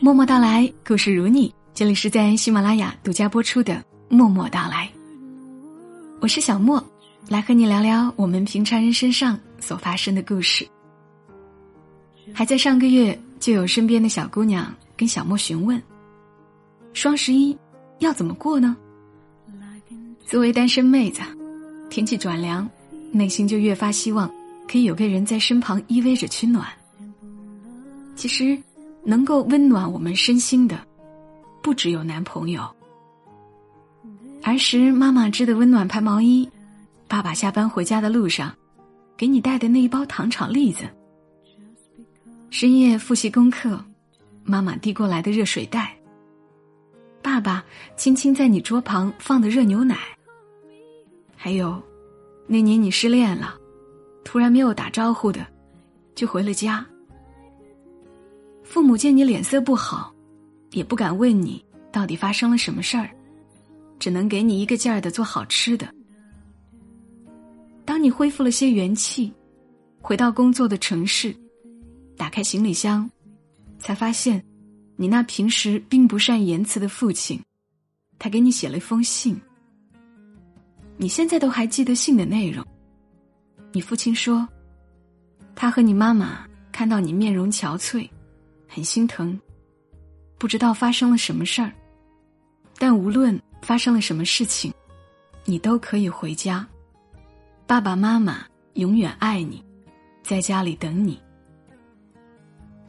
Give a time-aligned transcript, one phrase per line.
[0.00, 1.54] 默默到来，故事如你。
[1.74, 3.74] 这里是在喜马拉雅独家播出的
[4.08, 4.86] 《默默到来》，
[6.20, 6.82] 我是小莫，
[7.28, 10.66] 来和你聊聊我们平常人身上所发生的故事。
[12.32, 15.80] 还在上个月，就有身边的小姑娘跟小莫询问：
[16.94, 17.54] 双十一
[17.98, 18.74] 要怎么过呢？
[20.30, 21.20] 作为单身妹子，
[21.90, 22.70] 天气转凉，
[23.10, 24.32] 内心就越发希望
[24.68, 26.68] 可以有个人在身旁依偎着取暖。
[28.14, 28.56] 其实，
[29.02, 30.78] 能够温暖我们身心的，
[31.60, 32.62] 不只有男朋友。
[34.44, 36.48] 儿时妈妈织的温暖牌毛衣，
[37.08, 38.54] 爸爸下班回家的路上，
[39.16, 40.84] 给你带的那一包糖炒栗子。
[42.50, 43.84] 深夜复习功课，
[44.44, 45.92] 妈妈递过来的热水袋。
[47.20, 47.64] 爸爸
[47.96, 49.98] 轻轻在你桌旁放的热牛奶。
[51.42, 51.82] 还有，
[52.46, 53.58] 那年你失恋了，
[54.22, 55.46] 突然没有打招呼的，
[56.14, 56.86] 就回了家。
[58.62, 60.14] 父母见你脸色不好，
[60.72, 63.08] 也不敢问你到底发生了什么事儿，
[63.98, 65.88] 只能给你一个劲儿的做好吃的。
[67.86, 69.32] 当你恢复了些元气，
[70.02, 71.34] 回到工作的城市，
[72.18, 73.10] 打开行李箱，
[73.78, 74.44] 才发现，
[74.94, 77.40] 你那平时并不善言辞的父亲，
[78.18, 79.40] 他给你写了一封信。
[81.00, 82.62] 你现在都还记得信的内容。
[83.72, 84.46] 你父亲说，
[85.54, 88.06] 他和你妈妈看到你面容憔悴，
[88.68, 89.40] 很心疼，
[90.36, 91.72] 不知道发生了什么事儿。
[92.76, 94.70] 但无论发生了什么事情，
[95.46, 96.68] 你都可以回家。
[97.66, 98.44] 爸爸妈妈
[98.74, 99.64] 永远爱你，
[100.22, 101.18] 在家里等你。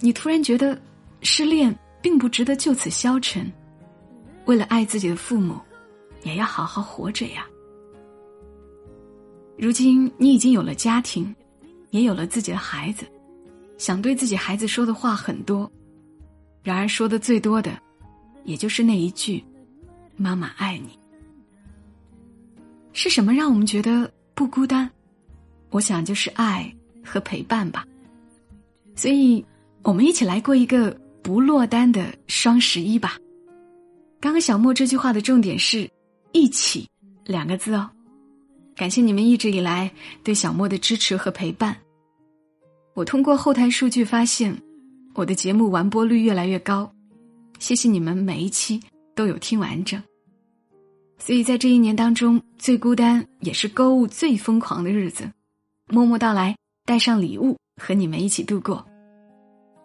[0.01, 0.77] 你突然觉得，
[1.21, 3.49] 失恋并不值得就此消沉。
[4.43, 5.57] 为了爱自己的父母，
[6.23, 7.45] 也要好好活着呀。
[9.61, 11.35] 如今你已经有了家庭，
[11.91, 13.05] 也有了自己的孩子，
[13.77, 15.71] 想对自己孩子说的话很多，
[16.63, 17.79] 然而说的最多的，
[18.43, 19.45] 也就是那一句
[20.17, 20.97] ：“妈妈爱你。”
[22.91, 24.89] 是什么让我们觉得不孤单？
[25.69, 26.75] 我想就是爱
[27.05, 27.85] 和陪伴吧。
[28.95, 29.45] 所以，
[29.83, 30.89] 我们一起来过一个
[31.21, 33.15] 不落单的双十一吧。
[34.19, 35.87] 刚刚小莫这句话的重点是
[36.33, 36.89] “一起”
[37.25, 37.87] 两个字哦。
[38.75, 39.91] 感谢你们一直以来
[40.23, 41.75] 对小莫的支持和陪伴。
[42.93, 44.55] 我通过后台数据发现，
[45.13, 46.91] 我的节目完播率越来越高。
[47.59, 48.79] 谢谢你们每一期
[49.15, 50.01] 都有听完整。
[51.17, 55.29] 所以在这一年当中，最孤单也是购物最疯狂的日子，
[55.89, 56.55] 默默到来，
[56.85, 58.83] 带上礼物和你们一起度过。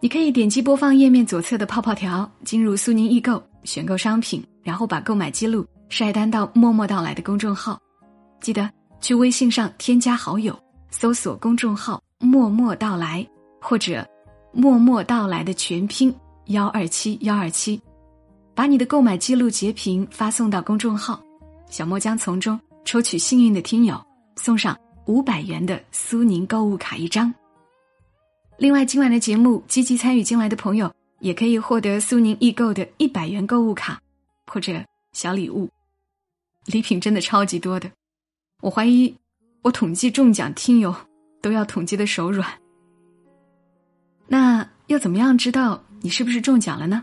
[0.01, 7.79] 你可以点击播放页面左侧的泡泡条，进入苏宁易购，选购商品，然后把购买记录晒单到默默到来的公众号，
[8.41, 8.71] 记得。
[8.99, 10.59] 去微信上添加好友，
[10.91, 13.25] 搜索公众号“默默到来”
[13.61, 14.05] 或者
[14.53, 16.13] “默默到来”的全拼
[16.47, 17.81] 幺二七幺二七，
[18.55, 21.23] 把你的购买记录截屏发送到公众号，
[21.69, 24.03] 小莫将从中抽取幸运的听友，
[24.37, 27.33] 送上五百元的苏宁购物卡一张。
[28.57, 34.01] 另外，今晚的节目积极参与进来的朋友，也可以获得苏宁易购的一百元购物卡
[34.51, 34.83] 或者
[35.13, 35.69] 小礼物，
[36.65, 37.89] 礼品真的超级多的。
[38.67, 39.15] 我怀疑，
[39.63, 40.93] 我统计中奖听友
[41.41, 42.53] 都要统计的手软。
[44.27, 47.01] 那要怎么样知道你是不是中奖了呢？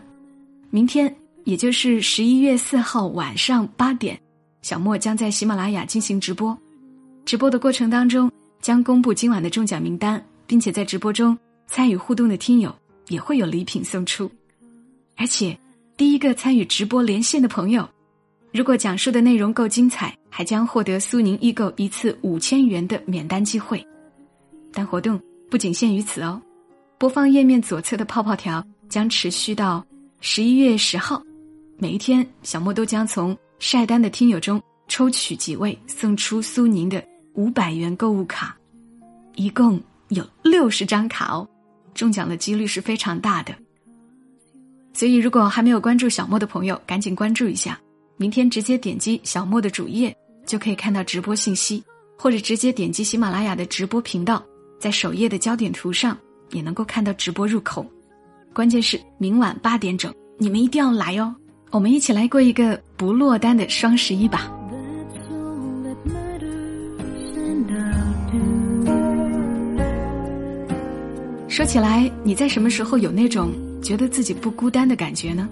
[0.68, 4.20] 明天，也就是十一月四号晚上八点，
[4.60, 6.54] 小莫将在喜马拉雅进行直播。
[7.24, 8.30] 直播的过程当中，
[8.60, 11.34] 将公布今晚的中奖名单，并且在直播中
[11.66, 12.70] 参与互动的听友
[13.08, 14.30] 也会有礼品送出。
[15.16, 15.58] 而且，
[15.96, 17.88] 第一个参与直播连线的朋友。
[18.54, 23.84] 如果讲述的内容够精彩，还将获得苏宁易购一次五千元的免单机会。
[24.72, 25.20] 但活动
[25.50, 26.40] 不仅限于此哦，
[26.96, 29.84] 播放页面左侧的泡泡条将持续到
[30.20, 31.20] 十一月十号。
[31.78, 38.56] 每一天，小莫都将从晒单的听友中抽取几位，送出苏宁的五百元购物卡，
[39.34, 41.44] 一共有六十张卡哦，
[41.92, 43.52] 中奖的几率是非常大的。
[44.92, 47.76] 所以，如果还没有关注小莫的朋友，赶紧关注一下。
[48.16, 50.16] 明天直接点击小莫的主页
[50.46, 51.82] 就可以看到直播信息，
[52.16, 54.44] 或者直接点击喜马拉雅的直播频道，
[54.78, 56.16] 在首页的焦点图上
[56.50, 57.84] 也能够看到直播入口。
[58.52, 61.34] 关键是明晚八点整，你们一定要来哦！
[61.70, 64.48] 我们一起来过一个不落单的双十一吧。
[71.48, 73.52] 说起来，你在什么时候有那种
[73.82, 75.48] 觉得自己不孤单的感觉呢？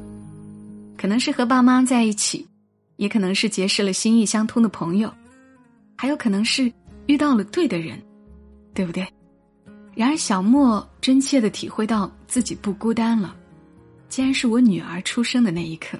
[0.97, 2.47] 可能是和爸妈在一起。
[3.03, 5.13] 也可能是结识了心意相通的朋友，
[5.99, 6.73] 还有可能是
[7.07, 8.01] 遇到了对的人，
[8.73, 9.05] 对不对？
[9.93, 13.35] 然而小莫真切的体会到自己不孤单了，
[14.09, 15.99] 竟然是我女儿出生的那一刻。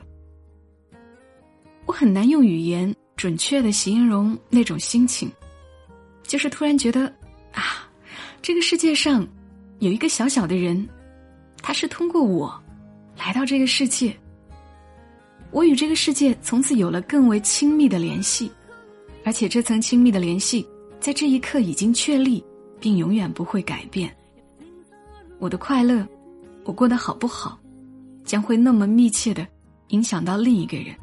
[1.87, 5.29] 我很难用语言准确的形容那种心情，
[6.23, 7.13] 就是突然觉得
[7.53, 7.91] 啊，
[8.41, 9.27] 这个世界上
[9.81, 10.89] 有一个小小的人，
[11.65, 12.63] 他是通过我
[13.19, 14.17] 来到这个世界。
[15.53, 18.51] 我与这个世界从此有了更为亲密的联系，
[19.23, 20.67] 而且这层亲密的联系
[20.99, 22.43] 在这一刻已经确立，
[22.81, 24.11] 并永远不会改变。
[25.39, 26.07] 我的快乐，
[26.65, 27.59] 我过得好不好，
[28.25, 29.47] 将会那么密切的
[29.89, 30.95] 影响到另一个人。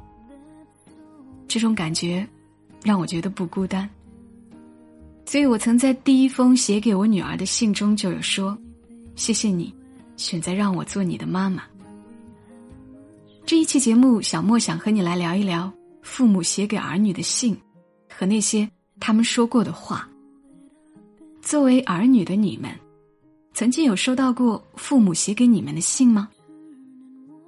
[1.47, 2.27] 这种感觉，
[2.83, 3.87] 让我觉得不孤单。
[5.25, 8.57] 所以我曾在第一封写给我女儿的信中就有说
[9.15, 9.71] ：“谢谢你，
[10.17, 11.63] 选择让我做你的妈妈。”
[13.49, 15.73] 这一期节目，小莫想和你来聊一聊
[16.03, 17.57] 父母写给儿女的信，
[18.07, 18.69] 和那些
[18.99, 20.07] 他们说过的话。
[21.41, 22.69] 作为儿女的你们，
[23.55, 26.29] 曾经有收到过父母写给你们的信吗？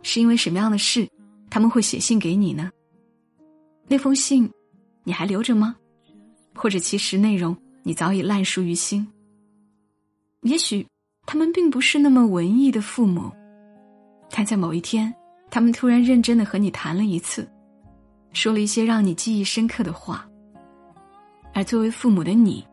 [0.02, 1.08] 是因为什么样的事，
[1.52, 2.72] 他们会写信给你呢？
[3.88, 4.50] 那封信，
[5.04, 5.76] 你还留着吗？
[6.56, 9.08] 或者其实内容你早已烂熟于心？
[10.42, 10.84] 也许
[11.28, 13.32] 他们并不是那么文艺的父母，
[14.32, 15.14] 但在某一天。
[15.52, 17.48] 他们突然认真的和你谈了一次，
[18.32, 20.26] 说了一些让你记忆深刻的话。
[21.54, 22.66] 而作为父母的你，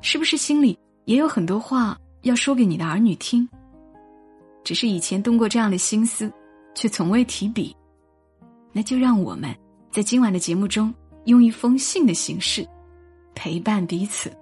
[0.00, 3.46] 是不是心里也有很多话要说给你的儿女听？
[4.64, 6.32] 只是以前动过这样的心思，
[6.74, 7.76] 却从未提笔。
[8.72, 9.54] 那就让我们
[9.90, 10.92] 在今晚的节目中，
[11.26, 12.66] 用一封信的形式，
[13.34, 14.32] 陪伴彼此，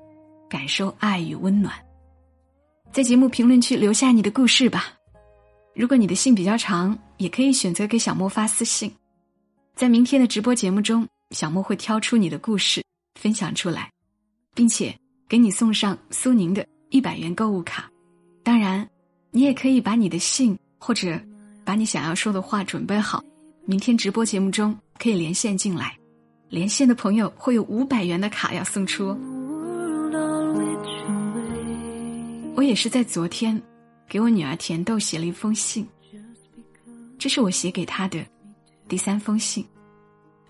[0.49, 1.75] 感受爱与温暖。
[2.93, 5.02] 在节目评论区留下你的故事吧。
[5.75, 8.93] 如果你的信比较长，也可以选择给小莫发私信，
[9.75, 12.85] 在明天的直播节目中，小莫会挑出你的故事
[13.19, 13.91] 分享出来，
[14.55, 14.95] 并且
[15.27, 17.91] 给你送上苏宁的一百元购物卡。
[18.43, 18.87] 当然，
[19.31, 21.19] 你也可以把你的信或者
[21.65, 23.25] 把你想要说的话准备好，
[23.65, 25.97] 明天直播节目中可以连线进来，
[26.51, 29.17] 连线的朋友会有五百元的卡要送出。
[32.55, 33.61] 我也是在昨天。
[34.13, 35.89] 给我女儿甜豆写了一封信，
[37.19, 38.23] 这是我写给她的
[38.87, 39.67] 第三封信，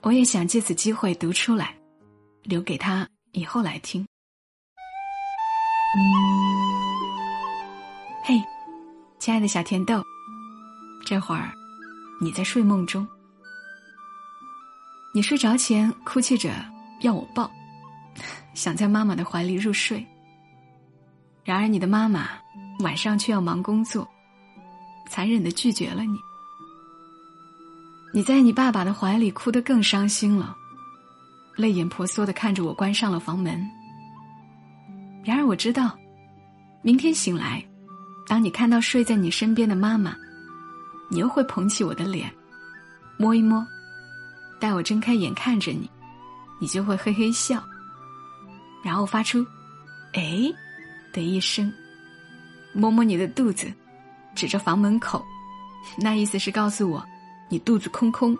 [0.01, 1.73] 我也想借此机会读出来，
[2.43, 4.05] 留给她以后来听。
[8.25, 8.35] 嘿，
[9.21, 10.03] 亲爱的小甜豆，
[11.07, 11.53] 这会儿
[12.21, 13.07] 你在睡梦中，
[15.15, 16.51] 你睡着前哭泣着
[17.03, 17.49] 要我抱，
[18.55, 20.05] 想在妈妈的怀里入睡，
[21.45, 22.29] 然而你的妈妈。
[22.81, 24.09] 晚上却要忙工作，
[25.09, 26.19] 残忍的拒绝了你。
[28.15, 30.57] 你在你爸爸的怀里哭得更伤心了，
[31.57, 33.65] 泪眼婆娑的看着我关上了房门。
[35.25, 35.97] 然而我知道，
[36.83, 37.65] 明天醒来，
[38.27, 40.17] 当你看到睡在你身边的妈妈，
[41.09, 42.31] 你又会捧起我的脸，
[43.17, 43.65] 摸一摸，
[44.59, 45.89] 待我睁开眼看着你，
[46.61, 47.63] 你就会嘿嘿笑，
[48.83, 49.47] 然后发出
[50.13, 50.53] “哎”
[51.15, 51.73] 的一声。
[52.75, 53.73] 摸摸你的肚子，
[54.35, 55.25] 指着房门口，
[55.99, 57.05] 那意思是告诉我，
[57.49, 58.37] 你肚子空空，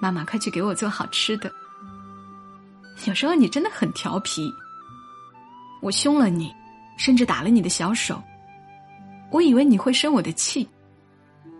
[0.00, 1.50] 妈妈快去给我做好吃的。
[3.06, 4.52] 有时候你真的很调皮，
[5.80, 6.52] 我凶了你，
[6.96, 8.20] 甚至打了你的小手，
[9.30, 10.68] 我以为你会生我的气，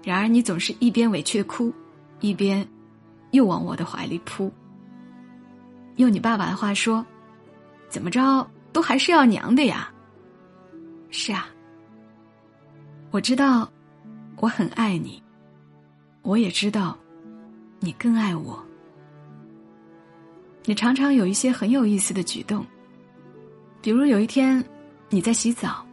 [0.03, 1.73] 然而你总是一边委屈的哭，
[2.21, 2.67] 一边
[3.31, 4.53] 又往我的怀里扑。
[5.97, 7.05] 用你爸爸的话说，
[7.89, 9.93] 怎么着都还是要娘的呀。
[11.11, 11.49] 是啊。
[13.11, 13.71] 我知道，
[14.37, 15.23] 我很爱你。
[16.23, 16.97] 我也知道，
[17.81, 18.63] 你更爱我。
[20.67, 22.67] 你常常有一些很有意思的举动，
[23.81, 24.63] 比如有一天
[25.09, 25.87] 你在洗澡，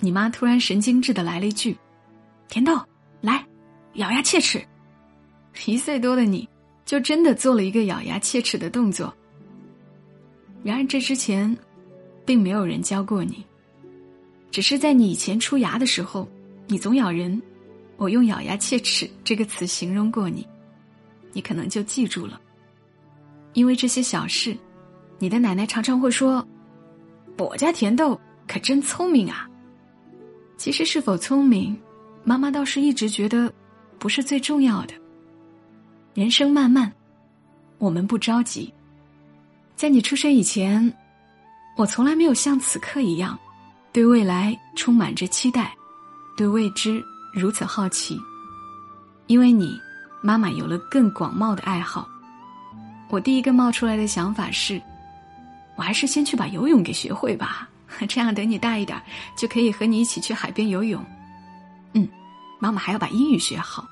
[0.00, 1.74] 你妈突然神经质的来了一句
[2.48, 2.78] ：“甜豆，
[3.22, 3.42] 来，
[3.94, 4.62] 咬牙切齿。”
[5.64, 6.46] 一岁多的你
[6.84, 9.14] 就真的做了一个咬牙切齿的动作。
[10.62, 11.56] 然而这之前，
[12.26, 13.42] 并没有人教过你。
[14.50, 16.28] 只是在你以前出牙的时候，
[16.66, 17.40] 你总咬人，
[17.96, 20.46] 我用“咬牙切齿”这个词形容过你，
[21.32, 22.40] 你可能就记住了。
[23.52, 24.56] 因为这些小事，
[25.18, 26.46] 你的奶奶常常会说
[27.38, 28.18] ：“我家甜豆
[28.48, 29.48] 可真聪明啊。”
[30.56, 31.76] 其实是否聪明，
[32.24, 33.52] 妈妈倒是一直觉得
[33.98, 34.94] 不是最重要的。
[36.14, 36.90] 人生漫漫，
[37.78, 38.72] 我们不着急。
[39.76, 40.92] 在你出生以前，
[41.76, 43.38] 我从来没有像此刻一样。
[43.92, 45.72] 对未来充满着期待，
[46.36, 48.20] 对未知如此好奇。
[49.26, 49.80] 因为你，
[50.22, 52.08] 妈妈有了更广袤的爱好。
[53.10, 54.80] 我第一个冒出来的想法是：
[55.76, 57.68] 我还是先去把游泳给学会吧，
[58.08, 59.00] 这样等你大一点，
[59.36, 61.04] 就可以和你一起去海边游泳。
[61.92, 62.08] 嗯，
[62.60, 63.86] 妈妈还要把英语学好，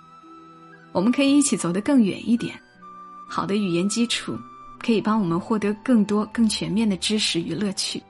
[0.92, 2.54] 我们可以一起走得更远一点。
[3.28, 4.36] 好的语言基础
[4.78, 8.02] 可以帮我们获得更多、更全面的知识与乐趣。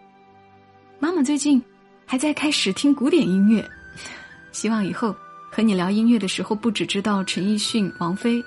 [0.98, 1.62] 妈妈最近
[2.06, 3.68] 还在开始听古典音乐，
[4.52, 5.14] 希望以后
[5.50, 8.42] 和你聊音乐的时候，不只知道陈奕迅、王菲，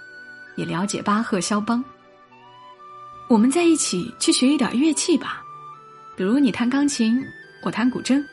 [0.56, 1.84] 也了解巴赫、肖邦。
[3.28, 5.42] 我们在一起去学一点乐器吧，
[6.16, 7.20] 比如你弹钢琴，
[7.64, 8.24] 我弹古筝，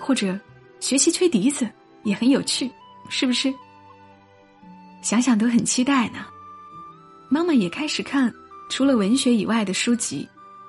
[0.00, 0.38] 或者
[0.80, 1.68] 学习吹笛子
[2.04, 2.70] 也很有趣，
[3.10, 3.52] 是不是？
[5.02, 6.24] 想想都很期待呢。
[7.28, 8.32] 妈妈也开始看
[8.70, 10.28] 除了文学以外的书籍，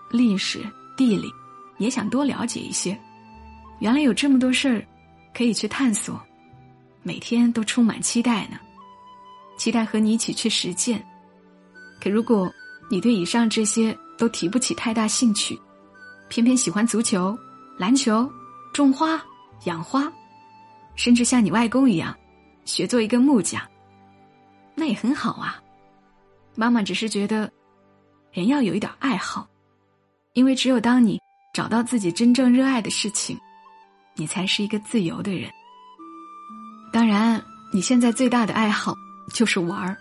[0.10, 0.60] 历史、
[0.98, 1.32] 地理，
[1.78, 3.00] 也想多了解一些。
[3.80, 4.86] 原来有这么多事儿
[5.34, 6.20] 可以去探索，
[7.10, 8.60] 每天都充满期待呢，
[9.58, 11.04] 期待和你一起去实践。
[12.00, 12.48] 可如果……
[12.92, 15.60] 你对以上这些都提不起太大兴趣，
[16.28, 17.36] 偏偏喜欢足球、
[17.78, 18.32] 篮球、
[18.74, 19.20] 种花、
[19.66, 20.12] 养花，
[20.96, 22.16] 甚至像你外公一样，
[22.66, 23.62] 学做一个木匠，
[24.76, 25.60] 那也很好啊。
[26.56, 27.52] 妈妈只是觉得，
[28.32, 29.48] 人要有一点爱好，
[30.34, 31.20] 因为只有当你
[31.56, 33.36] 找到自己真正热爱的事情，
[34.16, 35.52] 你才是一个自由的人。
[36.92, 37.42] 当然，
[37.72, 38.96] 你现在最大的爱好
[39.34, 39.98] 就是玩儿，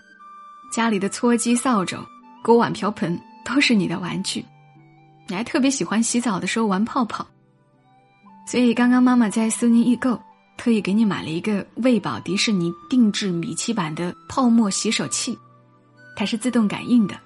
[0.71, 1.97] 家里的搓机、扫帚。
[2.41, 4.43] 锅碗瓢盆都是你的玩具，
[5.27, 7.27] 你还特别喜欢洗澡的时候玩泡泡，
[8.47, 10.19] 所以刚刚妈妈在苏宁易购
[10.57, 15.37] 特意给你买了一个喂饱迪士尼定制米奇版的泡沫洗手器，
[16.15, 17.19] 它是自动感应的，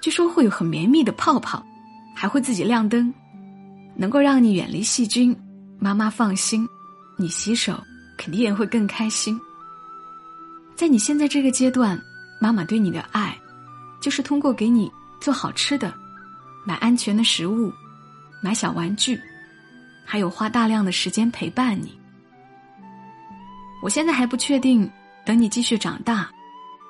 [0.00, 1.60] 据说会有很绵密的泡泡，
[2.14, 3.12] 还会自己亮灯，
[3.96, 5.36] 能够让你远离细菌。
[5.80, 6.66] 妈妈放心，
[7.18, 7.76] 你洗手
[8.22, 9.40] 肯定也会更开心。
[10.76, 12.00] 在你现在这个阶段，
[12.40, 13.36] 妈妈对你的爱。
[14.00, 15.94] 就是通过给你做好吃的，
[16.64, 17.72] 买安全的食物，
[18.42, 19.20] 买小玩具，
[20.04, 21.96] 还有花大量的时间陪伴你。
[23.80, 24.90] 我现在还不确定，
[25.24, 26.28] 等你继续长大，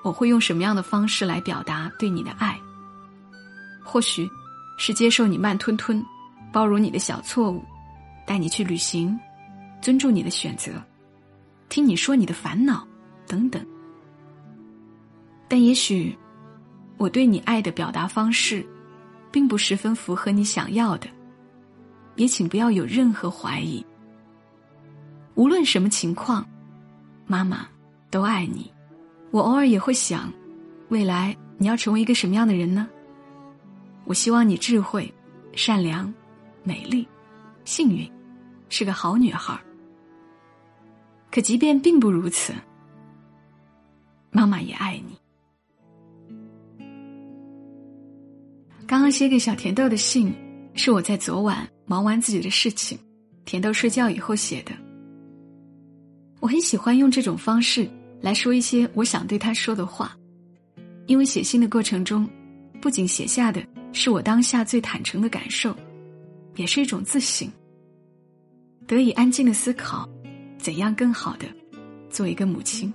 [0.03, 2.59] 我会用什么样的方式来表达对你的爱。
[3.85, 4.27] 或许，
[4.79, 6.03] 是接受你慢吞吞，
[6.51, 7.63] 包容你的小错误，
[8.27, 9.21] 带你去旅行，
[9.83, 10.83] 尊重你的选择，
[11.73, 12.87] 听你说你的烦恼，
[13.27, 13.65] 等等。
[15.49, 16.15] 但也许。
[16.99, 18.65] 我对你爱的表达方式，
[19.33, 21.09] 并不十分符合你想要的，
[22.15, 23.85] 也请不要有任何怀疑。
[25.35, 26.47] 无论什么情况，
[27.27, 27.67] 妈妈
[28.09, 28.71] 都爱你。
[29.33, 30.31] 我偶尔也会想，
[30.91, 32.87] 未来你要成为一个什么样的人呢？
[34.05, 35.13] 我希望你智慧、
[35.55, 36.13] 善良、
[36.63, 37.09] 美丽、
[37.65, 38.09] 幸运，
[38.69, 39.61] 是个好女孩儿。
[41.33, 42.53] 可即便并不如此，
[44.31, 45.17] 妈妈也爱你。
[48.87, 50.31] 刚刚写给小甜豆的信，
[50.75, 52.99] 是我在昨晚忙完自己的事情，
[53.47, 54.73] 甜豆睡觉以后写的。
[56.39, 57.89] 我很喜欢用这种方式
[58.21, 60.15] 来说一些我想对他说的话，
[61.07, 62.29] 因为写信的过程中，
[62.79, 65.75] 不仅写下的是我当下最坦诚的感受，
[66.57, 67.51] 也是一种自省，
[68.87, 70.07] 得以安静的思考，
[70.63, 71.47] 怎样更好的
[72.09, 72.91] 做一个母亲。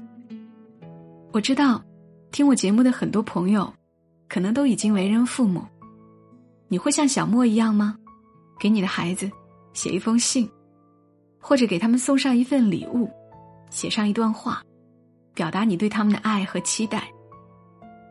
[1.34, 1.84] 我知道，
[2.32, 3.72] 听我节目的很多朋友，
[4.30, 5.62] 可能都已经为人父母。
[6.70, 7.98] 你会像小莫一样吗？
[8.58, 9.30] 给你的孩子
[9.74, 10.50] 写一封信，
[11.42, 13.12] 或者给他们送上一份礼物，
[13.70, 14.64] 写上一段话，
[15.34, 17.12] 表达你对他们的爱和期待。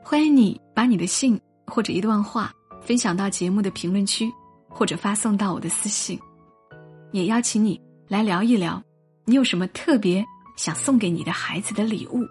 [0.04, 4.30] 欢迎你把你的信或者一段话分享到节目的评论区，
[4.68, 6.20] 或者发送到我的私信。
[7.10, 8.82] 也邀请你来聊一聊，
[9.26, 10.24] 你有什么特别
[10.56, 12.24] 想送给你的孩子的礼物？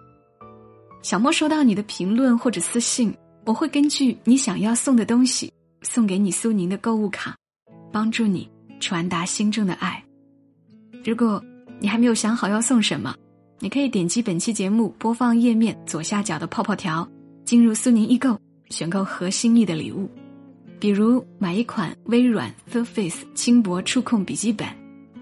[1.02, 5.52] 小莫收到你的评论或者私信，我会根据你想要送的东西。
[5.82, 7.36] 送给你苏宁的购物卡，
[7.92, 8.50] 帮助你
[8.80, 10.02] 传达心中的爱。
[11.04, 11.40] 如果
[11.78, 13.14] 你还没有想好要送什么，
[13.60, 17.06] 你可以点击本期节目播放页面左下角的泡泡条，
[17.44, 18.36] 进入苏宁易购，
[18.70, 20.10] 选购合心意的礼物。
[20.80, 24.66] 比如买一款微软 Surface 轻薄触控笔记本、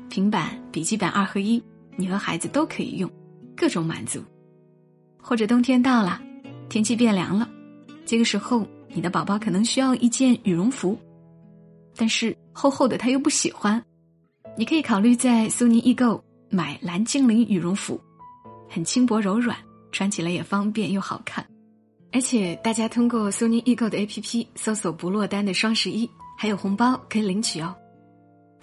[0.09, 1.63] 平板、笔记本二合一，
[1.95, 3.09] 你和孩子都可以用，
[3.57, 4.21] 各种满足。
[5.23, 6.21] 或者冬天到了，
[6.69, 7.49] 天气变凉了，
[8.05, 8.67] 这个时候。
[8.97, 10.97] 你的宝宝可能需要一件羽绒服，
[11.97, 13.83] 但是厚厚的他又不喜欢，
[14.57, 18.01] 你可以考虑在苏宁易购买蓝精灵羽绒服，
[18.71, 19.59] 很轻薄柔软，
[19.91, 21.45] 穿起来也方便又好看。
[22.13, 27.75] 而且大家通过苏宁易购的 APP 搜索“不落单”的双十一，还有红包可以领取哦。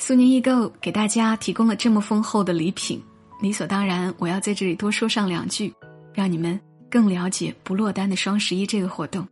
[0.03, 2.99] 苏宁易购给大家提供了这么丰厚的礼品，
[3.39, 5.71] 理所当然我要在这里多说上两句，
[6.11, 9.25] 让你们更了解不落单的双十一这个活动，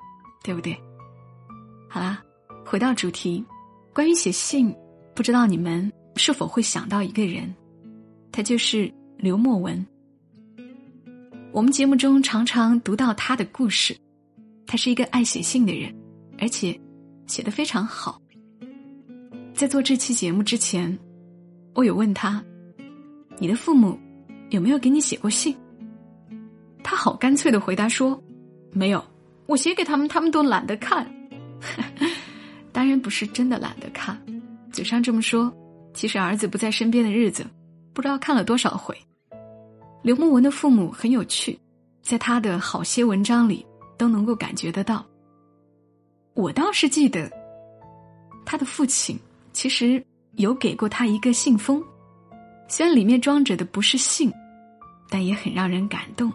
[0.44, 0.80] 对不对？
[1.90, 2.22] 好啦，
[2.64, 3.44] 回到主题，
[3.96, 4.72] 关于写信，
[5.16, 7.52] 不知道你们是否会想到一个人，
[8.32, 9.84] 他就是刘墨文。
[11.52, 13.98] 我们节目中常常读到他的故事，
[14.68, 15.92] 他是一个爱写信的人，
[16.38, 16.80] 而且
[17.26, 18.22] 写得非常好。
[19.60, 20.98] 在做这期节目之前，
[21.76, 22.42] 我有问他
[23.40, 24.00] ：“你的父母
[24.52, 25.54] 有没有给你写过信？”
[26.82, 28.18] 他好干脆的回答说
[28.72, 29.04] ：“没有，
[29.48, 31.06] 我写给他们，他们都懒得看。
[32.72, 34.18] ”当然不是真的懒得看，
[34.72, 35.54] 嘴上这么说，
[35.94, 37.46] 其实儿子不在身边的日子，
[37.92, 38.98] 不知道看了多少回。
[40.02, 41.60] 刘墨文的父母很有趣，
[42.02, 45.06] 在他的好些文章里都能够感觉得到。
[46.34, 47.30] 我倒是记得，
[48.46, 49.20] 他的父亲
[49.54, 50.04] 其实
[50.34, 51.84] 有给过他一个信封，
[52.68, 54.32] 虽然里面装着的不是信，
[55.10, 56.32] 但也很让人感动。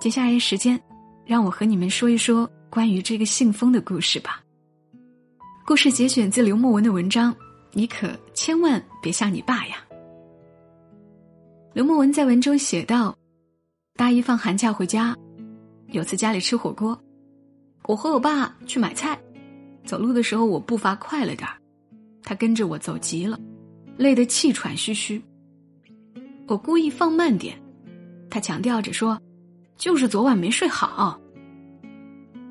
[0.00, 0.80] 接下来时间，
[1.26, 4.42] 让我和你们说一说关于这个信封的故事吧。
[5.66, 7.34] 故事节选自刘墨文的文章，
[7.72, 9.76] 你可千万别像你爸呀。
[11.74, 13.14] 刘墨文在文中写道
[13.94, 15.14] ：“大一放寒假回家，
[15.88, 16.98] 有次家里吃火锅，
[17.84, 19.20] 我和我爸去买菜，
[19.84, 21.57] 走路的时候我步伐快了点儿，
[22.28, 23.40] 他跟着我走急了，
[23.96, 25.18] 累得气喘吁吁。
[26.46, 27.58] 我故意放慢点，
[28.28, 29.18] 他强调着说
[29.78, 31.18] ：‘就是昨晚没睡好。’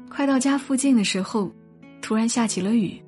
[0.10, 1.51] 快到家附近的时候，
[2.01, 3.00] 突然下起了雨，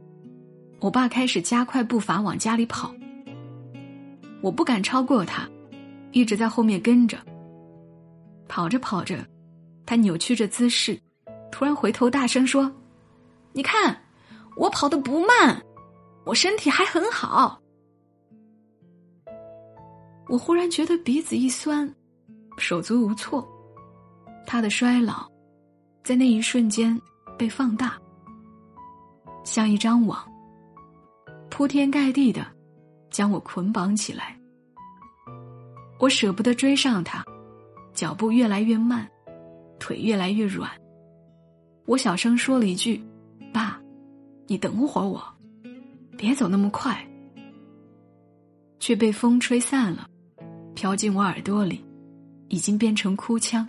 [0.80, 2.94] 我爸开始加快步伐往家里跑，
[4.40, 5.50] 我不敢超过他。”
[6.14, 7.18] 一直在后面跟着，
[8.48, 9.26] 跑着跑着，
[9.88, 11.00] 他扭曲着姿势，
[11.52, 12.72] 突然回头大声说
[13.54, 14.00] ：“你看，
[14.56, 15.60] 我跑的不慢，
[16.30, 17.60] 我身体还很好。”
[20.30, 21.92] 我忽然觉得鼻子一酸，
[22.60, 23.44] 手足无措。
[24.46, 25.28] 他的衰老，
[26.04, 26.96] 在那一瞬间
[27.36, 27.98] 被放大，
[29.44, 30.24] 像一张网，
[31.50, 32.46] 铺天盖地的
[33.10, 34.40] 将我捆绑起来。
[36.00, 37.26] 我舍不得追上他，
[37.92, 39.10] 脚步越来越慢，
[39.80, 40.70] 腿越来越软。
[41.88, 43.04] 我小声说了一句
[43.52, 43.82] ：“爸，
[44.46, 45.22] 你等会儿我，
[46.20, 47.04] 别走那么快。”
[48.80, 50.08] 却被风吹散了，
[50.76, 51.84] 飘进我耳朵里，
[52.50, 53.66] 已经变成哭腔。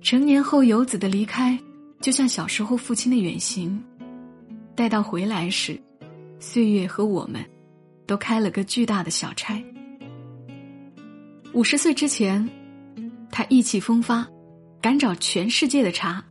[0.00, 1.58] 成年后游子的离开，
[2.00, 3.82] 就像小时候父亲的远行，
[4.76, 5.80] 待到回来时，
[6.38, 7.44] 岁月和我们。
[8.04, 9.62] 都开了个巨大的小差。
[11.54, 12.46] 五十岁之前，
[13.30, 14.28] 他意气风发，
[14.82, 16.22] 敢找全世界的茬。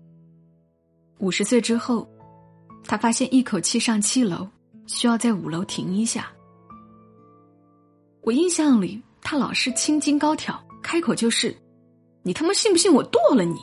[1.19, 2.07] 五十岁之后，
[2.91, 4.45] 他发现一口气上七楼，
[4.85, 6.29] 需要在五楼停一下。
[8.21, 11.55] 我印象里，他老是青筋高挑，开口就是
[12.21, 13.61] ：“你他妈信不信我剁了你？”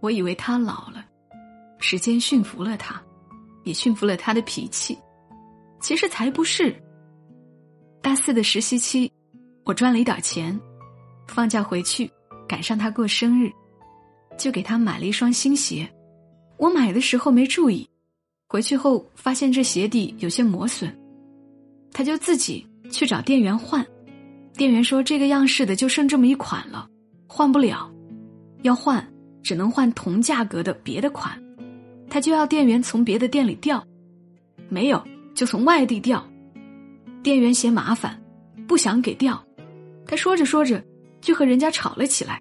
[0.00, 1.04] 我以为他老了，
[1.78, 2.98] 时间驯服了他，
[3.64, 4.98] 也驯服了他的脾气。
[5.78, 6.74] 其实才不是。
[8.00, 9.12] 大四的实习期，
[9.66, 10.58] 我赚了一点钱，
[11.28, 12.10] 放假回去，
[12.48, 13.52] 赶上他过生日，
[14.38, 15.86] 就给他买了一双新鞋。
[16.62, 17.88] 我买的时候没注意，
[18.46, 20.96] 回去后发现这鞋底有些磨损，
[21.92, 23.84] 他就自己去找店员换。
[24.54, 26.88] 店员说这个样式的就剩这么一款了，
[27.26, 27.90] 换不了，
[28.62, 29.04] 要换
[29.42, 31.36] 只能换同价格的别的款，
[32.08, 33.84] 他就要店员从别的店里调，
[34.68, 35.02] 没有。
[35.34, 36.24] 就从外地调，
[37.24, 38.22] 店员嫌麻烦，
[38.68, 39.42] 不想给调。
[40.06, 40.80] 他说着说着，
[41.20, 42.40] 就和人家吵了起来，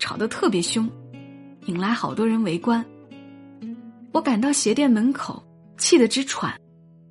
[0.00, 0.90] 吵得特别凶，
[1.66, 2.84] 引来好多人围观。
[4.12, 5.42] 我赶到鞋店门口，
[5.76, 6.52] 气得直喘，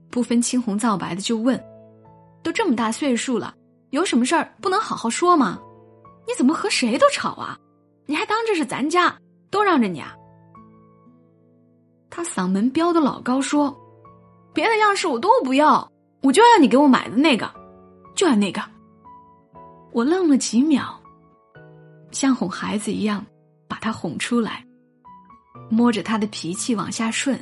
[0.10, 1.62] 不分青红皂白的就问
[2.44, 3.54] ：“都这么大岁数了，
[3.92, 5.60] 有什么事儿不能好好说吗？
[6.28, 7.58] 你怎么和谁都吵啊？
[8.06, 9.16] 你还当这是咱家，
[9.50, 10.16] 都让着你啊？”
[12.10, 13.76] 他嗓门飙得老高，说。
[14.52, 15.90] 别的样式我都不要，
[16.22, 17.50] 我就要你给我买的那个，
[18.16, 18.62] 就要那个。
[19.94, 21.00] 我愣了几秒，
[22.12, 23.26] 像哄孩子一样
[23.68, 24.66] 把他哄出来，
[25.70, 27.40] 摸着他的脾气往下顺。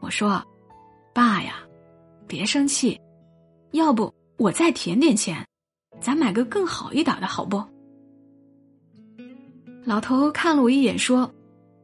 [0.00, 0.42] 我说
[1.14, 1.56] ：“爸呀，
[2.26, 2.98] 别生气，
[3.72, 5.44] 要不我再添点钱，
[6.00, 7.62] 咱买个更好一点的好不？”
[9.84, 11.30] 老头看了我一眼，说：“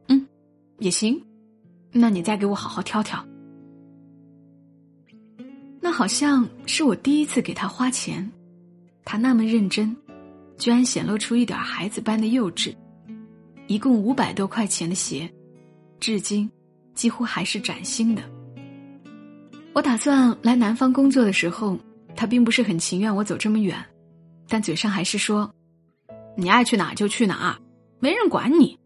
[0.09, 0.27] 嗯，
[0.79, 1.21] 也行，
[1.91, 3.23] 那你再给我好好挑挑。”
[5.83, 8.31] 那好像是我第一次给他花钱，
[9.03, 9.95] 他那么认真，
[10.57, 12.73] 居然显露出一点孩子般的幼稚。
[13.67, 15.31] 一共五百多块钱的鞋，
[16.01, 16.49] 至今
[16.95, 18.23] 几乎还是崭新的。
[19.71, 21.77] 我打算来南方工作的时候，
[22.15, 23.77] 他并不是很情愿我走这么远，
[24.49, 25.49] 但嘴上还是说
[26.35, 27.57] ：“你爱去哪就去哪，
[27.99, 28.77] 没人管你。”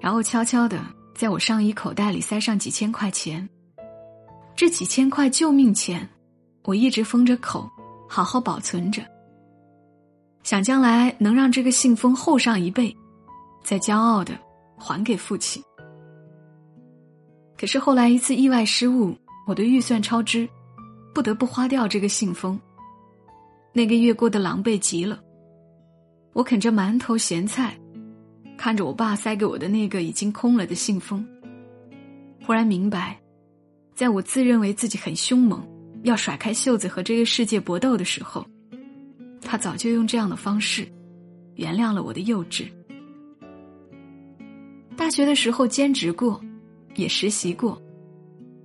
[0.00, 3.48] 然后悄悄的在我上衣口袋里塞上几千块钱。
[4.56, 6.06] 这几千块救命钱，
[6.64, 7.70] 我一直封着口，
[8.08, 9.02] 好好保存着。
[10.42, 12.94] 想将来能让这个信封厚上一倍，
[13.62, 14.36] 再骄傲的
[14.80, 15.62] 还给父亲。
[17.56, 19.14] 可是后来一次意外失误，
[19.46, 20.48] 我的预算超支，
[21.14, 22.58] 不得不花掉这个信封。
[23.72, 25.20] 那个月过得狼狈极了。
[26.32, 27.78] 我啃着馒头咸菜，
[28.56, 31.26] 看着我爸塞给我的那个已经空了的信封，
[32.44, 33.20] 忽然明白，
[33.94, 35.62] 在我自认为自己很凶猛，
[36.04, 38.46] 要甩开袖子和这个世界搏斗的时候。
[39.42, 40.86] 他早就用这样的方式，
[41.56, 42.70] 原谅了我的幼稚。
[45.00, 46.38] 大学的时候兼职过，
[46.94, 47.80] 也实习过，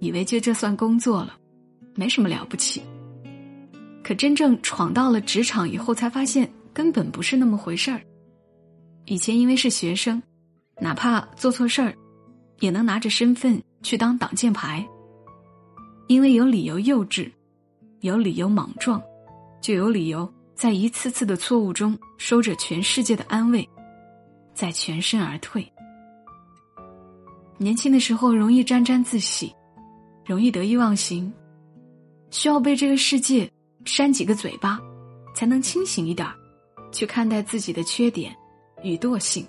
[0.01, 1.37] 以为就这算工作了，
[1.95, 2.81] 没什么了不起。
[4.03, 8.01] 可真正闯到了职场以后，才发现根本不是那么回事儿。
[9.05, 10.21] 以前因为是学生，
[10.81, 11.95] 哪怕做错事儿，
[12.59, 14.85] 也能拿着身份去当挡箭牌。
[16.07, 17.31] 因为有理由幼稚，
[18.01, 19.01] 有理由莽撞，
[19.61, 20.29] 就有理由。
[20.53, 23.67] 在一次次的错误中，收着全世界的安慰，
[24.53, 25.65] 再全身而退。
[27.57, 29.53] 年轻的时候容易沾沾自喜，
[30.25, 31.31] 容易得意忘形，
[32.31, 33.49] 需要被这个世界
[33.85, 34.79] 扇几个嘴巴，
[35.33, 36.27] 才能清醒一点
[36.91, 38.35] 去看待自己的缺点
[38.83, 39.45] 与惰性。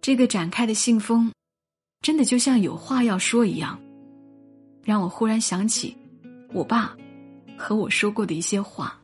[0.00, 1.30] 这个展开的信封，
[2.00, 3.78] 真的就像有话要说一样，
[4.82, 5.96] 让我忽然想起
[6.52, 6.96] 我爸。
[7.62, 8.98] 和我说过的一些话。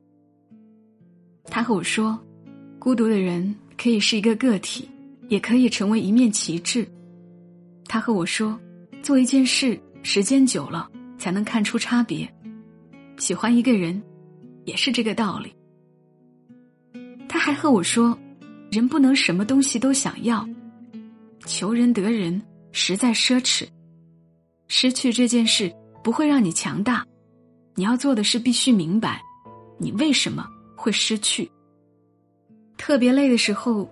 [1.44, 2.18] 他和我说，
[2.78, 4.88] 孤独的人可以是一个个体，
[5.28, 6.86] 也可以成为一面旗帜。
[7.86, 8.58] 他和我说，
[9.02, 12.28] 做一件事时间久了才能看出差别。
[13.16, 14.02] 喜欢一个人，
[14.64, 15.54] 也是这个道理。
[17.28, 18.18] 他还和我说，
[18.70, 20.46] 人不能什么东西都想要，
[21.44, 22.40] 求人得人
[22.72, 23.66] 实在奢侈。
[24.68, 27.06] 失去这件事不会让你强大。
[27.74, 29.22] 你要做的是必须明白，
[29.78, 31.50] 你为什么会失去。
[32.76, 33.88] 特别累的时候，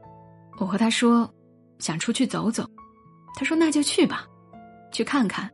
[0.58, 1.28] 我和他说
[1.78, 2.68] 想出去走走，
[3.34, 4.26] 他说那就去吧，
[4.92, 5.50] 去看看，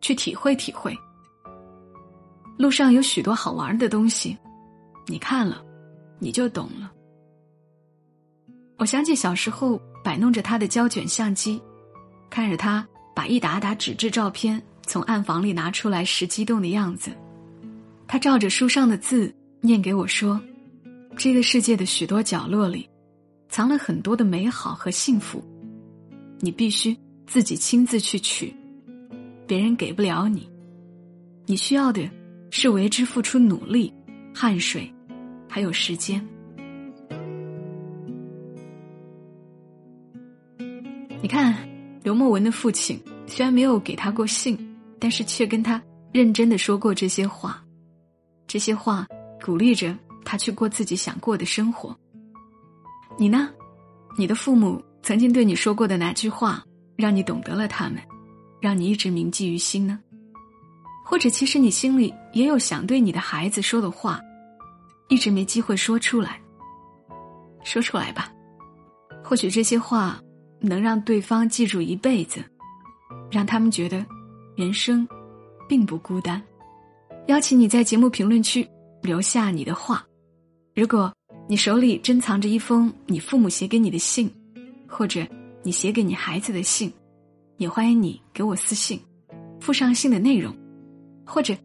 [0.00, 0.96] 去体会体会。
[2.56, 4.36] 路上有许多好玩的东西，
[5.06, 5.62] 你看了，
[6.18, 6.90] 你就懂了。
[8.78, 11.60] 我想起小时候摆弄着他的胶卷相机，
[12.30, 17.10] 看着他把一沓沓纸质照片从暗房里拿出来时激动的样子。
[18.06, 20.40] 他照着书上的字念给我说
[21.16, 22.88] ：“这个世界的许多角落里，
[23.48, 25.42] 藏了很多的美好和幸福，
[26.40, 28.54] 你必须自己亲自去取，
[29.46, 30.48] 别人给不了你。
[31.46, 32.08] 你需要的
[32.50, 33.92] 是为之付出努力、
[34.34, 34.92] 汗水，
[35.48, 36.20] 还有时间。”
[41.22, 41.56] 你看，
[42.02, 44.56] 刘墨文的父亲虽然没有给他过信，
[44.98, 45.82] 但是却跟他
[46.12, 47.64] 认真的说过这些话。
[48.46, 49.06] 这些话
[49.44, 51.96] 鼓励着他去过自己想过的生活。
[53.18, 53.50] 你呢？
[54.18, 56.64] 你的父母曾经对你说过的哪句话，
[56.96, 57.98] 让你懂得了他们，
[58.60, 59.98] 让你一直铭记于心呢？
[61.04, 64.20] 或者，其实你心里也有想对你的孩子说的话，
[65.08, 66.40] 一直没机会说出来。
[67.62, 68.32] 说出来吧，
[69.24, 70.20] 或许这些话
[70.60, 72.44] 能让对方记住一辈子，
[73.30, 74.04] 让他们觉得
[74.56, 75.06] 人生
[75.68, 76.42] 并不孤单。
[77.28, 78.68] 邀请你在节目评论区
[79.02, 80.04] 留下你的话。
[80.74, 81.12] 如果
[81.48, 84.28] 你手里珍藏着一封你父母写给你的信，
[84.88, 85.24] 或者
[85.62, 86.92] 你写给你孩子的信，
[87.56, 88.98] 也欢迎你给我私信，
[89.60, 90.52] 附上信的内容，
[91.24, 91.56] 或者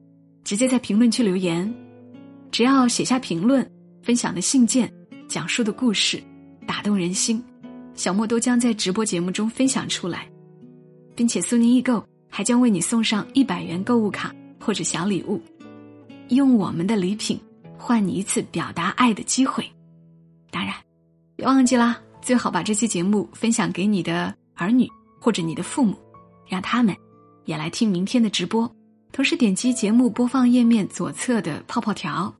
[0.44, 1.74] 直接在评论区留言。
[2.52, 3.68] 只要写下评论，
[4.04, 4.92] 分享的信件，
[5.28, 6.22] 讲述的故事，
[6.68, 7.44] 打动人心，
[7.96, 10.30] 小莫都将在直播节目中分享出来，
[11.16, 15.42] 并且苏宁易购还将为你送上一百元购物卡或者小礼物。
[16.30, 17.40] 用我们的礼品
[17.82, 19.68] 换你一次表达爱的机会，
[20.52, 20.74] 当然，
[21.36, 24.88] 别忘记啦，最好把这期节目分享给你的儿女
[25.20, 25.98] 或者你的父母，
[26.48, 26.96] 让他们
[27.46, 28.72] 也来听明天的直播。
[29.12, 32.34] 同时点击节目播放页面左侧的泡泡条，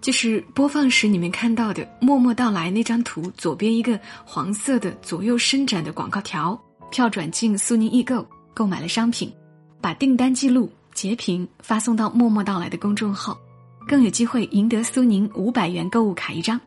[0.00, 9.32] 就是播放时你们看到的“默默到来”那张图左边一个黄色的左右伸展的广告条，跳转进苏宁易购，购买了商品，
[9.80, 10.68] 把订单记录。
[10.92, 13.38] 截屏发送到“默默到来”的公众号，
[13.88, 16.60] 更有机会赢得苏宁五百元购物卡一张。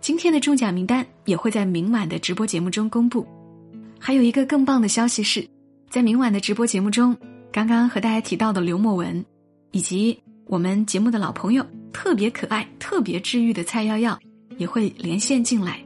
[0.00, 3.24] 今天的中奖名单也会在明晚的直播节目中公布。
[4.00, 5.48] 还有一个更棒的消息是，
[5.88, 7.16] 在明晚的直播节目中，
[7.52, 9.24] 刚刚和大家提到的刘墨文，
[9.70, 14.18] 以及我们节目的老朋友，特别可爱、特别治愈的蔡耀耀，
[14.58, 15.78] 也会连线进来。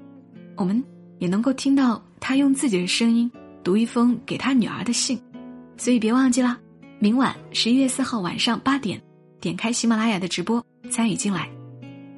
[0.56, 0.82] 我们
[1.18, 3.30] 也能够听到他用自己的声音
[3.62, 5.20] 读一封给他女儿的信，
[5.76, 6.58] 所以别忘记了，
[6.98, 9.00] 明晚十一月四号晚上八点，
[9.40, 11.50] 点开喜马拉雅的直播参与进来，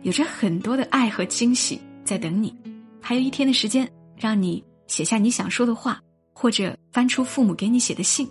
[0.02, 2.54] 有着很多的爱和惊喜在等你。
[3.00, 6.00] 还有一天的时间，让你写下你想说的话，
[6.32, 8.28] 或者翻出父母给你写的信。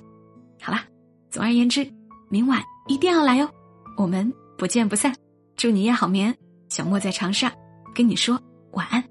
[0.61, 0.85] 好啦，
[1.29, 1.87] 总而言之，
[2.29, 3.49] 明晚一定要来哦，
[3.97, 5.13] 我们不见不散。
[5.55, 6.35] 祝你夜好眠，
[6.69, 7.51] 小莫在长沙
[7.93, 9.03] 跟你说晚安。